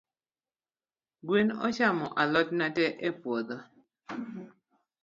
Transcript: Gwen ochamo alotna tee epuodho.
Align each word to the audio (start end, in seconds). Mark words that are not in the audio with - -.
Gwen 1.27 1.49
ochamo 1.67 2.07
alotna 2.21 2.65
tee 2.75 2.91
epuodho. 3.07 3.57